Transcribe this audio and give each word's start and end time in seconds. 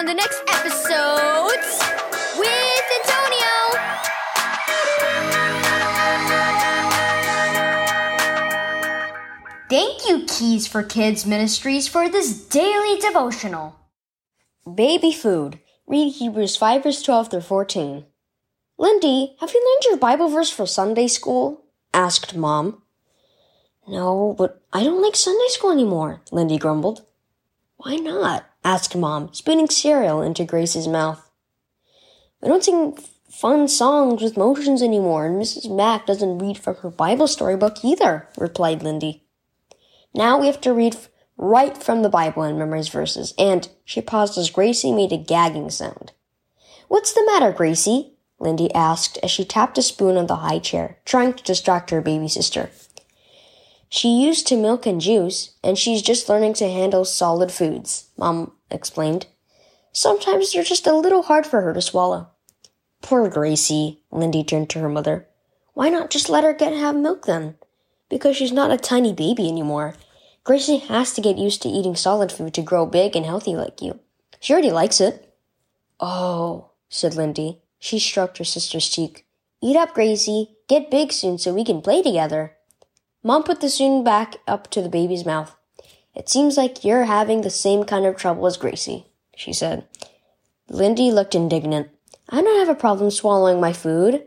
on 0.00 0.06
the 0.06 0.14
next 0.14 0.42
epiSOWdes 0.46 1.78
with 2.38 2.84
Antonio. 3.00 3.52
Thank 9.68 10.08
you, 10.08 10.24
Keys 10.26 10.66
for 10.66 10.82
Kids 10.82 11.26
Ministries, 11.26 11.86
for 11.86 12.08
this 12.08 12.32
daily 12.48 12.98
devotional. 12.98 13.76
Baby 14.74 15.12
food. 15.12 15.60
Read 15.86 16.12
Hebrews 16.12 16.56
5 16.56 16.82
verse 16.82 17.02
12 17.02 17.30
through 17.32 17.40
14. 17.42 18.06
Lindy, 18.78 19.36
have 19.40 19.52
you 19.52 19.60
learned 19.60 19.84
your 19.84 19.98
Bible 19.98 20.30
verse 20.30 20.48
for 20.48 20.64
Sunday 20.64 21.08
school? 21.08 21.66
asked 21.92 22.34
Mom. 22.34 22.80
No, 23.86 24.34
but 24.38 24.62
I 24.72 24.82
don't 24.82 25.02
like 25.02 25.14
Sunday 25.14 25.48
school 25.48 25.72
anymore, 25.72 26.22
Lindy 26.32 26.56
grumbled. 26.56 27.04
Why 27.82 27.96
not? 27.96 28.44
asked 28.62 28.94
Mom, 28.94 29.32
spooning 29.32 29.70
cereal 29.70 30.20
into 30.20 30.44
Grace's 30.44 30.86
mouth. 30.86 31.30
We 32.42 32.48
don't 32.48 32.62
sing 32.62 32.98
fun 33.30 33.68
songs 33.68 34.20
with 34.20 34.36
motions 34.36 34.82
anymore, 34.82 35.24
and 35.24 35.40
Mrs. 35.40 35.74
Mack 35.74 36.04
doesn't 36.04 36.40
read 36.40 36.58
from 36.58 36.76
her 36.76 36.90
Bible 36.90 37.26
storybook 37.26 37.82
either, 37.82 38.28
replied 38.36 38.82
Lindy. 38.82 39.24
Now 40.12 40.38
we 40.38 40.46
have 40.46 40.60
to 40.60 40.74
read 40.74 40.94
right 41.38 41.74
from 41.82 42.02
the 42.02 42.10
Bible 42.10 42.42
and 42.42 42.58
memorize 42.58 42.90
verses. 42.90 43.32
And 43.38 43.70
she 43.82 44.02
paused 44.02 44.36
as 44.36 44.50
Gracie 44.50 44.92
made 44.92 45.12
a 45.12 45.16
gagging 45.16 45.70
sound. 45.70 46.12
What's 46.88 47.14
the 47.14 47.24
matter, 47.24 47.50
Gracie? 47.50 48.12
Lindy 48.38 48.70
asked 48.74 49.18
as 49.22 49.30
she 49.30 49.46
tapped 49.46 49.78
a 49.78 49.82
spoon 49.82 50.18
on 50.18 50.26
the 50.26 50.36
high 50.36 50.58
chair, 50.58 50.98
trying 51.06 51.32
to 51.32 51.42
distract 51.42 51.88
her 51.88 52.02
baby 52.02 52.28
sister. 52.28 52.68
She 53.90 54.22
used 54.22 54.46
to 54.46 54.56
milk 54.56 54.86
and 54.86 55.00
juice, 55.00 55.54
and 55.62 55.76
she's 55.76 56.00
just 56.00 56.28
learning 56.28 56.54
to 56.54 56.70
handle 56.70 57.04
solid 57.04 57.52
foods, 57.52 58.08
Mom 58.16 58.52
explained. 58.70 59.26
Sometimes 59.92 60.52
they're 60.52 60.62
just 60.62 60.86
a 60.86 60.94
little 60.94 61.22
hard 61.22 61.46
for 61.46 61.60
her 61.60 61.74
to 61.74 61.82
swallow. 61.82 62.30
Poor 63.02 63.28
Gracie, 63.28 64.00
Lindy 64.10 64.44
turned 64.44 64.70
to 64.70 64.78
her 64.78 64.88
mother. 64.88 65.26
Why 65.74 65.90
not 65.90 66.10
just 66.10 66.30
let 66.30 66.44
her 66.44 66.54
get 66.54 66.72
have 66.72 66.96
milk 66.96 67.26
then? 67.26 67.56
because 68.10 68.36
she's 68.36 68.52
not 68.52 68.72
a 68.72 68.76
tiny 68.76 69.14
baby 69.14 69.48
anymore. 69.48 69.94
Gracie 70.44 70.78
has 70.78 71.14
to 71.14 71.22
get 71.22 71.38
used 71.38 71.62
to 71.62 71.68
eating 71.68 71.96
solid 71.96 72.30
food 72.30 72.52
to 72.54 72.62
grow 72.62 72.84
big 72.84 73.16
and 73.16 73.24
healthy 73.24 73.56
like 73.56 73.80
you. 73.80 74.00
She 74.40 74.52
already 74.52 74.72
likes 74.72 75.00
it. 75.00 75.32
Oh, 75.98 76.72
said 76.90 77.14
Lindy. 77.14 77.60
She 77.78 77.98
stroked 77.98 78.36
her 78.38 78.44
sister's 78.44 78.88
cheek. 78.88 79.24
Eat 79.62 79.76
up, 79.76 79.94
Gracie. 79.94 80.56
Get 80.68 80.90
big 80.90 81.12
soon 81.12 81.38
so 81.38 81.54
we 81.54 81.64
can 81.64 81.80
play 81.80 82.02
together. 82.02 82.56
Mom 83.22 83.42
put 83.42 83.60
the 83.60 83.68
spoon 83.68 84.02
back 84.02 84.36
up 84.48 84.70
to 84.70 84.80
the 84.80 84.88
baby's 84.88 85.26
mouth. 85.26 85.54
It 86.14 86.30
seems 86.30 86.56
like 86.56 86.84
you're 86.84 87.04
having 87.04 87.42
the 87.42 87.50
same 87.50 87.84
kind 87.84 88.06
of 88.06 88.16
trouble 88.16 88.46
as 88.46 88.56
Gracie, 88.56 89.06
she 89.36 89.52
said. 89.52 89.86
Lindy 90.70 91.12
looked 91.12 91.34
indignant. 91.34 91.88
I 92.30 92.40
don't 92.40 92.58
have 92.58 92.74
a 92.74 92.78
problem 92.78 93.10
swallowing 93.10 93.60
my 93.60 93.74
food. 93.74 94.24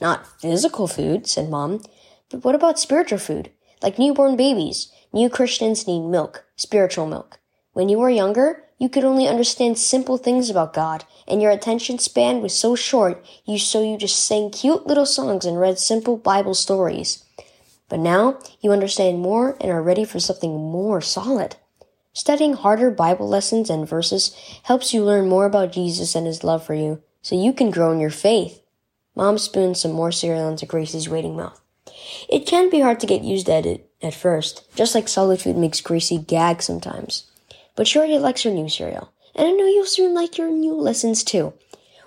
Not 0.00 0.26
physical 0.40 0.88
food, 0.88 1.28
said 1.28 1.48
Mom. 1.48 1.82
But 2.28 2.44
what 2.44 2.56
about 2.56 2.80
spiritual 2.80 3.18
food? 3.18 3.50
Like 3.82 4.00
newborn 4.00 4.36
babies. 4.36 4.90
New 5.12 5.30
Christians 5.30 5.86
need 5.86 6.08
milk, 6.08 6.44
spiritual 6.56 7.06
milk. 7.06 7.38
When 7.72 7.88
you 7.88 7.98
were 7.98 8.10
younger, 8.10 8.64
you 8.78 8.88
could 8.88 9.04
only 9.04 9.28
understand 9.28 9.78
simple 9.78 10.18
things 10.18 10.50
about 10.50 10.74
God, 10.74 11.04
and 11.28 11.40
your 11.40 11.52
attention 11.52 12.00
span 12.00 12.42
was 12.42 12.52
so 12.52 12.74
short, 12.74 13.24
you 13.44 13.58
so 13.58 13.82
you 13.82 13.96
just 13.96 14.24
sang 14.24 14.50
cute 14.50 14.88
little 14.88 15.06
songs 15.06 15.44
and 15.44 15.58
read 15.58 15.78
simple 15.78 16.16
Bible 16.16 16.54
stories. 16.54 17.24
But 17.88 18.00
now 18.00 18.38
you 18.60 18.72
understand 18.72 19.18
more 19.18 19.56
and 19.60 19.70
are 19.70 19.82
ready 19.82 20.04
for 20.04 20.18
something 20.18 20.54
more 20.54 21.00
solid. 21.00 21.56
Studying 22.12 22.54
harder 22.54 22.90
Bible 22.90 23.28
lessons 23.28 23.68
and 23.68 23.88
verses 23.88 24.34
helps 24.64 24.94
you 24.94 25.04
learn 25.04 25.28
more 25.28 25.46
about 25.46 25.72
Jesus 25.72 26.14
and 26.14 26.26
his 26.26 26.44
love 26.44 26.64
for 26.64 26.74
you, 26.74 27.02
so 27.22 27.34
you 27.34 27.52
can 27.52 27.70
grow 27.70 27.92
in 27.92 28.00
your 28.00 28.10
faith. 28.10 28.62
Mom 29.16 29.36
spooned 29.36 29.76
some 29.76 29.92
more 29.92 30.12
cereal 30.12 30.48
into 30.48 30.66
Gracie's 30.66 31.08
waiting 31.08 31.36
mouth. 31.36 31.60
It 32.28 32.46
can 32.46 32.70
be 32.70 32.80
hard 32.80 33.00
to 33.00 33.06
get 33.06 33.22
used 33.22 33.48
at 33.48 33.66
it 33.66 33.90
at 34.02 34.14
first, 34.14 34.64
just 34.74 34.94
like 34.94 35.08
solid 35.08 35.40
food 35.40 35.56
makes 35.56 35.80
Gracie 35.80 36.18
gag 36.18 36.62
sometimes. 36.62 37.30
But 37.76 37.88
she 37.88 37.98
already 37.98 38.18
likes 38.18 38.42
her 38.44 38.50
new 38.50 38.68
cereal, 38.68 39.12
and 39.34 39.46
I 39.46 39.50
know 39.50 39.66
you'll 39.66 39.86
soon 39.86 40.14
like 40.14 40.38
your 40.38 40.50
new 40.50 40.74
lessons 40.74 41.24
too. 41.24 41.52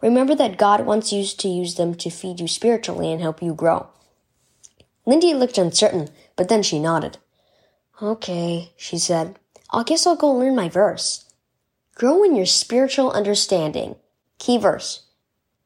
Remember 0.00 0.34
that 0.34 0.56
God 0.56 0.86
wants 0.86 1.12
you 1.12 1.24
to 1.24 1.48
use 1.48 1.74
them 1.74 1.94
to 1.96 2.10
feed 2.10 2.40
you 2.40 2.48
spiritually 2.48 3.12
and 3.12 3.20
help 3.20 3.42
you 3.42 3.54
grow. 3.54 3.88
Lindy 5.06 5.34
looked 5.34 5.58
uncertain, 5.58 6.08
but 6.36 6.48
then 6.48 6.62
she 6.62 6.78
nodded. 6.78 7.18
Okay, 8.02 8.72
she 8.76 8.98
said. 8.98 9.38
I 9.72 9.82
guess 9.82 10.06
I'll 10.06 10.16
go 10.16 10.32
learn 10.32 10.56
my 10.56 10.68
verse. 10.68 11.24
Grow 11.94 12.22
in 12.24 12.34
your 12.34 12.46
spiritual 12.46 13.10
understanding. 13.10 13.96
Key 14.38 14.58
verse. 14.58 15.04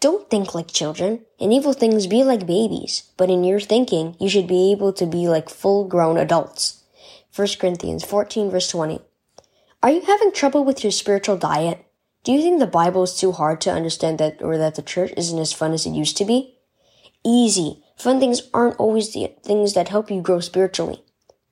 Don't 0.00 0.28
think 0.28 0.54
like 0.54 0.68
children. 0.68 1.24
In 1.38 1.52
evil 1.52 1.72
things, 1.72 2.06
be 2.06 2.22
like 2.22 2.46
babies. 2.46 3.10
But 3.16 3.30
in 3.30 3.44
your 3.44 3.60
thinking, 3.60 4.16
you 4.20 4.28
should 4.28 4.46
be 4.46 4.72
able 4.72 4.92
to 4.94 5.06
be 5.06 5.28
like 5.28 5.48
full 5.48 5.86
grown 5.86 6.18
adults. 6.18 6.82
1 7.34 7.48
Corinthians 7.58 8.04
14 8.04 8.50
verse 8.50 8.68
20. 8.68 9.00
Are 9.82 9.90
you 9.90 10.00
having 10.00 10.32
trouble 10.32 10.64
with 10.64 10.82
your 10.82 10.90
spiritual 10.90 11.36
diet? 11.36 11.84
Do 12.24 12.32
you 12.32 12.42
think 12.42 12.58
the 12.58 12.66
Bible 12.66 13.04
is 13.04 13.16
too 13.16 13.32
hard 13.32 13.60
to 13.60 13.72
understand 13.72 14.18
that 14.18 14.42
or 14.42 14.58
that 14.58 14.74
the 14.74 14.82
church 14.82 15.12
isn't 15.16 15.38
as 15.38 15.52
fun 15.52 15.72
as 15.72 15.86
it 15.86 15.90
used 15.90 16.16
to 16.16 16.24
be? 16.24 16.58
Easy. 17.24 17.84
Fun 17.96 18.20
things 18.20 18.42
aren't 18.52 18.78
always 18.78 19.12
the 19.12 19.32
things 19.42 19.72
that 19.74 19.88
help 19.88 20.10
you 20.10 20.20
grow 20.20 20.40
spiritually. 20.40 21.02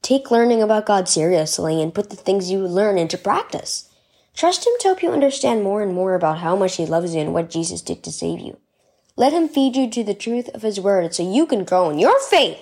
Take 0.03 0.31
learning 0.31 0.62
about 0.62 0.87
God 0.87 1.09
seriously 1.09 1.82
and 1.82 1.94
put 1.94 2.10
the 2.10 2.16
things 2.16 2.50
you 2.50 2.59
learn 2.59 2.99
into 2.99 3.16
practice. 3.16 3.88
Trust 4.34 4.66
Him 4.66 4.72
to 4.81 4.88
help 4.88 5.03
you 5.03 5.10
understand 5.10 5.62
more 5.62 5.82
and 5.82 5.94
more 5.94 6.15
about 6.15 6.38
how 6.38 6.55
much 6.55 6.77
He 6.77 6.84
loves 6.84 7.15
you 7.15 7.22
and 7.22 7.32
what 7.32 7.50
Jesus 7.50 7.81
did 7.81 8.05
to 8.05 8.12
save 8.12 8.41
you. 8.41 8.59
Let 9.16 9.32
Him 9.32 9.49
feed 9.49 9.75
you 9.75 9.88
to 9.91 10.05
the 10.05 10.15
truth 10.15 10.50
of 10.55 10.62
His 10.62 10.78
Word 10.78 11.15
so 11.15 11.22
you 11.22 11.47
can 11.47 11.65
grow 11.65 11.88
in 11.88 11.99
your 11.99 12.21
faith 12.21 12.59